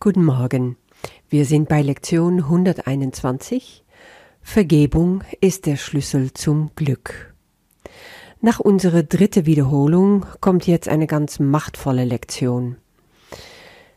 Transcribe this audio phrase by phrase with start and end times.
[0.00, 0.76] Guten Morgen.
[1.28, 3.84] Wir sind bei Lektion 121.
[4.40, 7.34] Vergebung ist der Schlüssel zum Glück.
[8.40, 12.76] Nach unserer dritten Wiederholung kommt jetzt eine ganz machtvolle Lektion.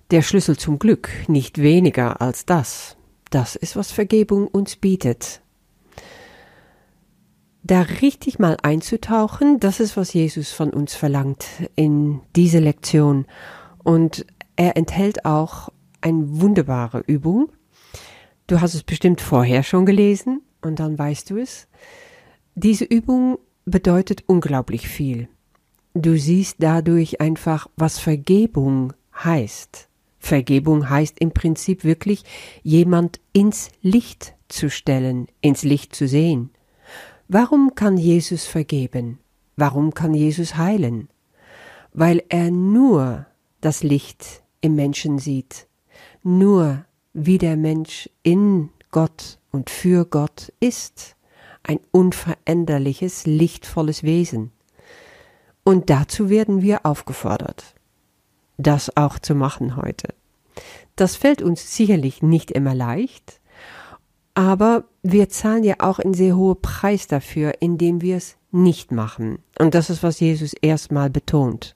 [0.10, 2.98] Der Schlüssel zum Glück, nicht weniger als das.
[3.30, 5.42] Das ist, was Vergebung uns bietet.
[7.62, 11.46] Da richtig mal einzutauchen, das ist, was Jesus von uns verlangt
[11.76, 13.28] in diese Lektion.
[13.84, 14.26] Und
[14.56, 15.70] er enthält auch
[16.02, 17.52] eine wunderbare Übung.
[18.48, 21.68] Du hast es bestimmt vorher schon gelesen und dann weißt du es.
[22.56, 25.30] Diese Übung bedeutet unglaublich viel.
[25.94, 29.90] Du siehst dadurch einfach, was Vergebung heißt.
[30.20, 32.24] Vergebung heißt im Prinzip wirklich,
[32.64, 36.52] jemand ins Licht zu stellen, ins Licht zu sehen.
[37.28, 39.20] Warum kann Jesus vergeben?
[39.56, 41.10] Warum kann Jesus heilen?
[41.94, 43.26] Weil er nur
[43.62, 45.68] das Licht im Menschen sieht,
[46.24, 51.16] nur wie der Mensch in Gott und für Gott ist,
[51.64, 54.52] ein unveränderliches, lichtvolles Wesen.
[55.64, 57.76] Und dazu werden wir aufgefordert,
[58.58, 60.14] das auch zu machen heute.
[60.96, 63.40] Das fällt uns sicherlich nicht immer leicht,
[64.34, 69.40] aber wir zahlen ja auch einen sehr hohen Preis dafür, indem wir es nicht machen.
[69.60, 71.76] Und das ist, was Jesus erstmal betont.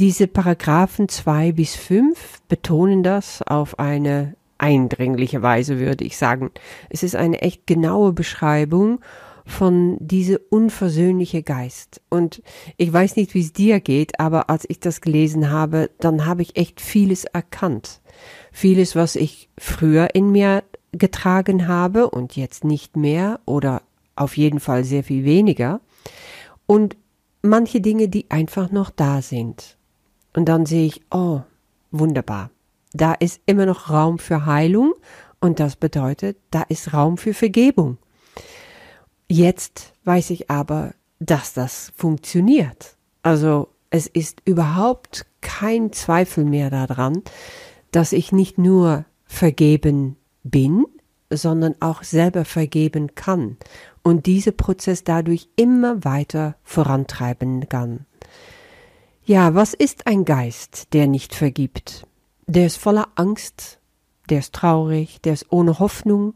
[0.00, 6.50] Diese Paragraphen zwei bis fünf betonen das auf eine eindringliche Weise, würde ich sagen.
[6.90, 9.00] Es ist eine echt genaue Beschreibung
[9.46, 12.00] von diese unversöhnliche Geist.
[12.08, 12.42] Und
[12.76, 16.42] ich weiß nicht, wie es dir geht, aber als ich das gelesen habe, dann habe
[16.42, 18.00] ich echt vieles erkannt.
[18.52, 23.82] Vieles, was ich früher in mir getragen habe und jetzt nicht mehr oder
[24.16, 25.80] auf jeden Fall sehr viel weniger.
[26.66, 26.96] Und
[27.44, 29.76] manche Dinge, die einfach noch da sind.
[30.34, 31.42] Und dann sehe ich, oh,
[31.90, 32.50] wunderbar.
[32.92, 34.94] Da ist immer noch Raum für Heilung
[35.40, 37.98] und das bedeutet, da ist Raum für Vergebung.
[39.28, 42.96] Jetzt weiß ich aber, dass das funktioniert.
[43.22, 47.22] Also es ist überhaupt kein Zweifel mehr daran,
[47.90, 50.86] dass ich nicht nur vergeben bin,
[51.30, 53.56] sondern auch selber vergeben kann
[54.04, 58.06] und dieser Prozess dadurch immer weiter vorantreiben kann.
[59.24, 62.06] Ja, was ist ein Geist, der nicht vergibt?
[62.46, 63.80] Der ist voller Angst,
[64.28, 66.34] der ist traurig, der ist ohne Hoffnung,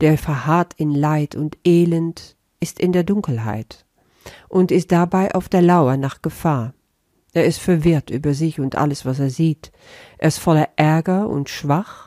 [0.00, 3.86] der verharrt in Leid und Elend, ist in der Dunkelheit
[4.48, 6.74] und ist dabei auf der Lauer nach Gefahr.
[7.32, 9.72] Er ist verwirrt über sich und alles, was er sieht.
[10.18, 12.05] Er ist voller Ärger und schwach.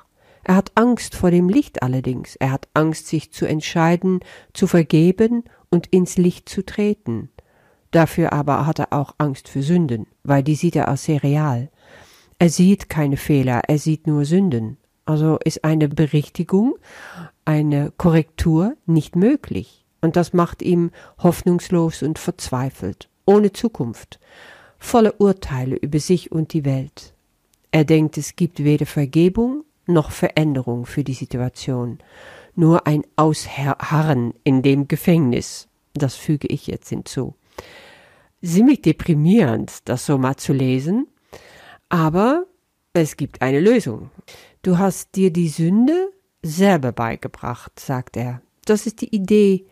[0.49, 2.35] Er hat Angst vor dem Licht allerdings.
[2.37, 4.21] Er hat Angst, sich zu entscheiden,
[4.51, 7.29] zu vergeben und ins Licht zu treten.
[7.91, 11.69] Dafür aber hat er auch Angst für Sünden, weil die sieht er als sehr real.
[12.39, 14.77] Er sieht keine Fehler, er sieht nur Sünden.
[15.05, 16.79] Also ist eine Berichtigung,
[17.45, 19.85] eine Korrektur nicht möglich.
[20.01, 20.89] Und das macht ihm
[21.19, 24.19] hoffnungslos und verzweifelt, ohne Zukunft,
[24.79, 27.13] voller Urteile über sich und die Welt.
[27.69, 31.99] Er denkt, es gibt weder Vergebung noch Veränderung für die Situation,
[32.55, 35.67] nur ein Ausharren in dem Gefängnis.
[35.93, 37.35] Das füge ich jetzt hinzu
[38.43, 41.07] ziemlich deprimierend, das so mal zu lesen.
[41.89, 42.45] Aber
[42.93, 44.11] es gibt eine Lösung.
[44.61, 46.11] Du hast dir die Sünde
[46.41, 48.41] selber beigebracht, sagt er.
[48.65, 49.65] Das ist die Idee,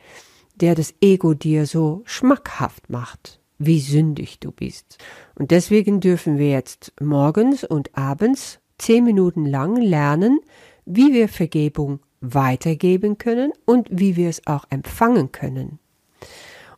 [0.55, 4.97] der das Ego dir so schmackhaft macht, wie sündig du bist.
[5.35, 10.39] Und deswegen dürfen wir jetzt morgens und abends zehn Minuten lang lernen,
[10.85, 15.79] wie wir Vergebung weitergeben können und wie wir es auch empfangen können.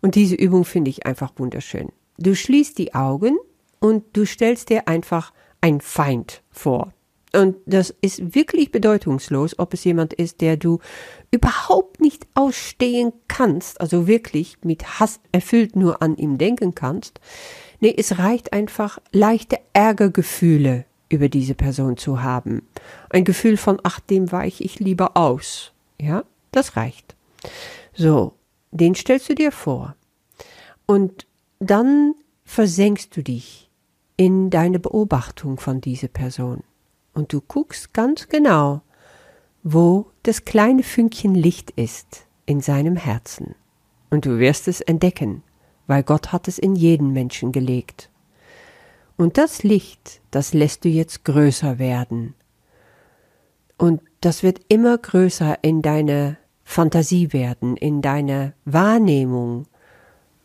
[0.01, 1.89] Und diese Übung finde ich einfach wunderschön.
[2.17, 3.37] Du schließt die Augen
[3.79, 6.93] und du stellst dir einfach ein Feind vor.
[7.33, 10.79] Und das ist wirklich bedeutungslos, ob es jemand ist, der du
[11.29, 17.19] überhaupt nicht ausstehen kannst, also wirklich mit Hass erfüllt nur an ihm denken kannst.
[17.81, 22.67] Nee, es reicht einfach leichte Ärgergefühle über diese Person zu haben.
[23.09, 25.73] Ein Gefühl von, ach, dem weiche ich lieber aus.
[25.99, 27.15] Ja, das reicht.
[27.93, 28.33] So,
[28.71, 29.95] den stellst du dir vor.
[30.85, 31.27] Und
[31.59, 32.15] dann
[32.45, 33.69] versenkst du dich
[34.17, 36.63] in deine Beobachtung von dieser Person.
[37.13, 38.81] Und du guckst ganz genau,
[39.63, 43.55] wo das kleine Fünkchen Licht ist in seinem Herzen.
[44.09, 45.43] Und du wirst es entdecken,
[45.87, 48.09] weil Gott hat es in jeden Menschen gelegt.
[49.19, 52.35] Und das Licht, das lässt du jetzt größer werden.
[53.77, 59.65] Und das wird immer größer in deine Fantasie werden, in deine Wahrnehmung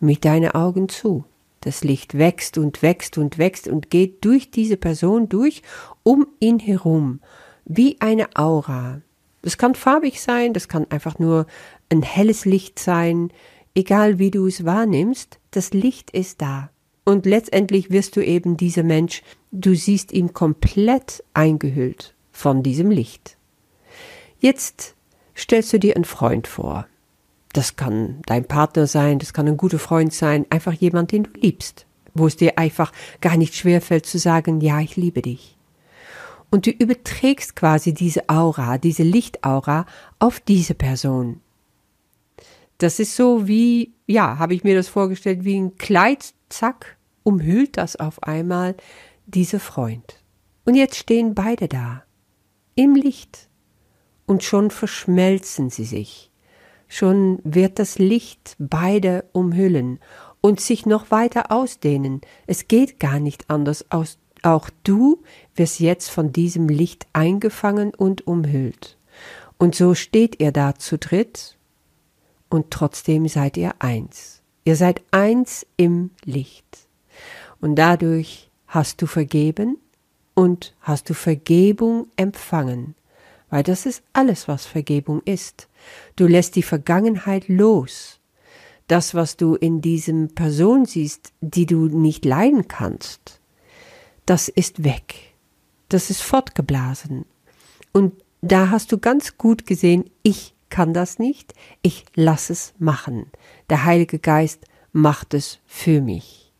[0.00, 1.24] mit deinen Augen zu.
[1.60, 5.62] Das Licht wächst und wächst und wächst und geht durch diese Person durch,
[6.02, 7.20] um ihn herum,
[7.64, 9.02] wie eine Aura.
[9.42, 11.46] Das kann farbig sein, das kann einfach nur
[11.90, 13.30] ein helles Licht sein,
[13.76, 16.70] egal wie du es wahrnimmst, das Licht ist da.
[17.04, 19.22] Und letztendlich wirst du eben dieser Mensch,
[19.52, 23.36] du siehst ihn komplett eingehüllt von diesem Licht.
[24.40, 24.94] Jetzt
[25.36, 26.86] stellst du dir einen Freund vor.
[27.52, 31.30] Das kann dein Partner sein, das kann ein guter Freund sein, einfach jemand, den du
[31.38, 35.56] liebst, wo es dir einfach gar nicht schwerfällt zu sagen, ja, ich liebe dich.
[36.50, 39.86] Und du überträgst quasi diese Aura, diese Lichtaura
[40.18, 41.40] auf diese Person.
[42.78, 47.76] Das ist so wie, ja, habe ich mir das vorgestellt, wie ein Kleid, zack, umhüllt
[47.76, 48.76] das auf einmal
[49.26, 50.22] dieser Freund.
[50.64, 52.04] Und jetzt stehen beide da,
[52.74, 53.48] im Licht,
[54.26, 56.30] und schon verschmelzen sie sich.
[56.88, 59.98] Schon wird das Licht beide umhüllen
[60.40, 62.20] und sich noch weiter ausdehnen.
[62.46, 64.18] Es geht gar nicht anders aus.
[64.42, 65.22] Auch du
[65.54, 68.98] wirst jetzt von diesem Licht eingefangen und umhüllt.
[69.58, 71.56] Und so steht ihr da zu dritt
[72.48, 74.43] und trotzdem seid ihr eins.
[74.64, 76.64] Ihr seid eins im Licht.
[77.60, 79.78] Und dadurch hast du vergeben
[80.34, 82.94] und hast du Vergebung empfangen,
[83.50, 85.68] weil das ist alles, was Vergebung ist.
[86.16, 88.18] Du lässt die Vergangenheit los.
[88.88, 93.40] Das, was du in diesem Person siehst, die du nicht leiden kannst,
[94.26, 95.34] das ist weg.
[95.88, 97.24] Das ist fortgeblasen.
[97.92, 98.12] Und
[98.42, 103.30] da hast du ganz gut gesehen, ich kann das nicht, ich lass es machen.
[103.70, 106.52] Der Heilige Geist macht es für mich.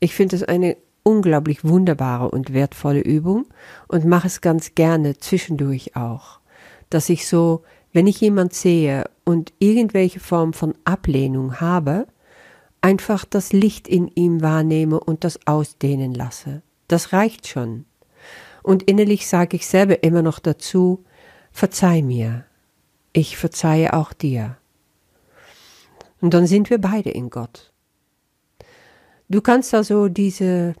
[0.00, 3.44] Ich finde es eine unglaublich wunderbare und wertvolle Übung
[3.86, 6.40] und mache es ganz gerne zwischendurch auch,
[6.88, 12.06] dass ich so, wenn ich jemand sehe und irgendwelche Form von Ablehnung habe,
[12.80, 16.62] einfach das Licht in ihm wahrnehme und das ausdehnen lasse.
[16.88, 17.84] Das reicht schon.
[18.62, 21.04] Und innerlich sage ich selber immer noch dazu,
[21.52, 22.46] verzeih mir,
[23.14, 24.58] ich verzeihe auch dir.
[26.20, 27.72] Und dann sind wir beide in Gott.
[29.30, 30.74] Du kannst also diese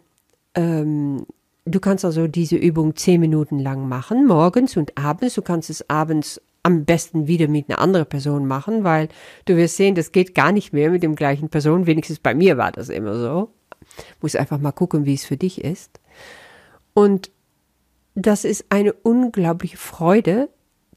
[0.54, 1.26] ähm,
[1.64, 5.34] du kannst also diese Übung zehn Minuten lang machen, morgens und abends.
[5.34, 9.08] Du kannst es abends am besten wieder mit einer anderen Person machen, weil
[9.44, 11.86] du wirst sehen, das geht gar nicht mehr mit dem gleichen Person.
[11.86, 13.50] Wenigstens bei mir war das immer so.
[14.20, 16.00] Muss einfach mal gucken, wie es für dich ist.
[16.94, 17.30] Und
[18.14, 20.48] das ist eine unglaubliche Freude,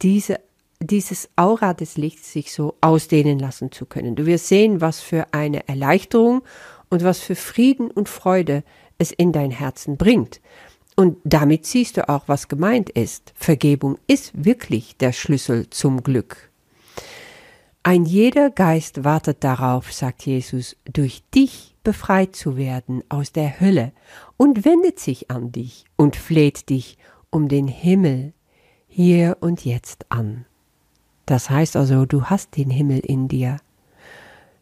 [0.01, 0.39] diese,
[0.79, 4.15] dieses Aura des Lichts sich so ausdehnen lassen zu können.
[4.15, 6.43] Du wirst sehen, was für eine Erleichterung
[6.89, 8.63] und was für Frieden und Freude
[8.97, 10.41] es in dein Herzen bringt.
[10.95, 13.33] Und damit siehst du auch, was gemeint ist.
[13.35, 16.49] Vergebung ist wirklich der Schlüssel zum Glück.
[17.83, 23.93] Ein jeder Geist wartet darauf, sagt Jesus, durch dich befreit zu werden aus der Hölle
[24.35, 26.97] und wendet sich an dich und fleht dich
[27.29, 28.33] um den Himmel
[28.87, 30.45] hier und jetzt an.
[31.27, 33.57] Das heißt also, du hast den Himmel in dir.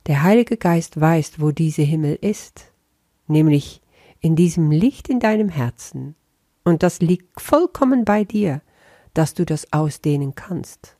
[0.08, 2.72] Der Heilige Geist weiß, wo dieser Himmel ist,
[3.28, 3.82] nämlich
[4.20, 6.16] in diesem Licht in deinem Herzen,
[6.64, 8.62] und das liegt vollkommen bei dir,
[9.14, 10.98] dass du das ausdehnen kannst.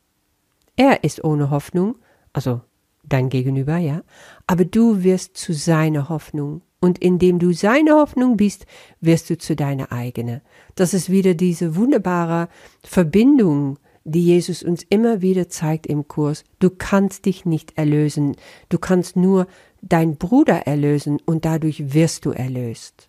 [0.76, 1.96] Er ist ohne Hoffnung,
[2.32, 2.60] also
[3.02, 4.02] dein Gegenüber, ja,
[4.46, 8.66] aber du wirst zu seiner Hoffnung, und indem du seine Hoffnung bist,
[9.00, 10.42] wirst du zu deiner eigene.
[10.76, 12.48] Das ist wieder diese wunderbare
[12.84, 16.44] Verbindung, die Jesus uns immer wieder zeigt im Kurs.
[16.60, 18.36] Du kannst dich nicht erlösen,
[18.68, 19.46] du kannst nur
[19.82, 23.08] dein Bruder erlösen und dadurch wirst du erlöst.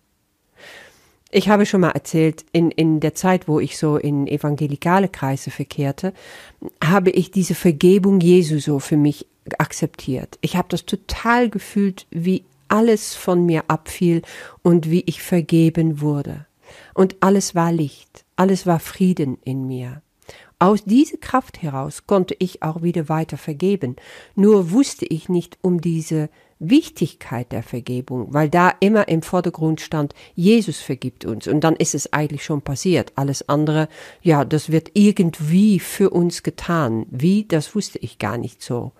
[1.30, 5.50] Ich habe schon mal erzählt, in, in der Zeit, wo ich so in evangelikale Kreise
[5.50, 6.14] verkehrte,
[6.82, 9.26] habe ich diese Vergebung Jesu so für mich
[9.58, 10.38] akzeptiert.
[10.40, 14.22] Ich habe das total gefühlt, wie alles von mir abfiel
[14.62, 16.46] und wie ich vergeben wurde.
[16.94, 20.02] Und alles war Licht, alles war Frieden in mir.
[20.60, 23.94] Aus dieser Kraft heraus konnte ich auch wieder weiter vergeben.
[24.34, 30.14] Nur wusste ich nicht um diese Wichtigkeit der Vergebung, weil da immer im Vordergrund stand,
[30.34, 31.46] Jesus vergibt uns.
[31.46, 33.12] Und dann ist es eigentlich schon passiert.
[33.14, 33.88] Alles andere,
[34.20, 37.06] ja, das wird irgendwie für uns getan.
[37.10, 38.90] Wie, das wusste ich gar nicht so.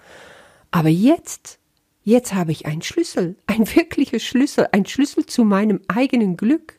[0.71, 1.59] Aber jetzt,
[2.05, 6.79] jetzt habe ich einen Schlüssel, ein wirklicher Schlüssel, ein Schlüssel zu meinem eigenen Glück.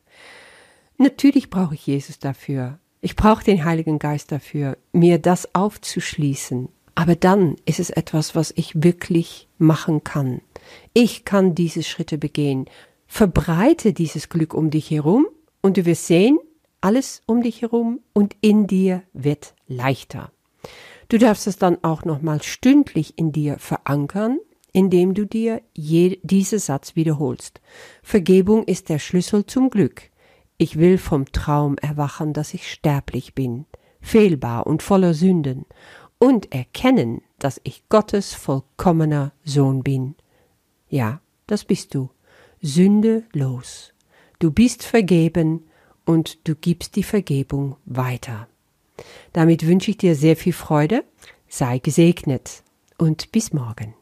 [0.98, 2.79] Natürlich brauche ich Jesus dafür.
[3.01, 6.70] Ich brauche den Heiligen Geist dafür, mir das aufzuschließen.
[6.96, 10.41] Aber dann ist es etwas, was ich wirklich machen kann.
[10.94, 12.65] Ich kann diese Schritte begehen.
[13.08, 15.27] Verbreite dieses Glück um dich herum
[15.62, 16.39] und du wirst sehen,
[16.82, 20.32] alles um dich herum und in dir wird leichter.
[21.08, 24.39] Du darfst es dann auch nochmal stündlich in dir verankern,
[24.74, 27.62] indem du dir je, diesen Satz wiederholst.
[28.03, 30.08] Vergebung ist der Schlüssel zum Glück.
[30.61, 33.65] Ich will vom Traum erwachen, dass ich sterblich bin,
[34.01, 35.65] fehlbar und voller Sünden,
[36.17, 40.15] und erkennen, dass ich Gottes vollkommener Sohn bin.
[40.89, 42.09] Ja, das bist du.
[42.61, 43.93] Sünde los.
[44.39, 45.63] Du bist vergeben
[46.05, 48.49] und du gibst die Vergebung weiter.
[49.31, 51.05] Damit wünsche ich dir sehr viel Freude,
[51.47, 52.63] sei gesegnet
[52.97, 53.93] und bis morgen.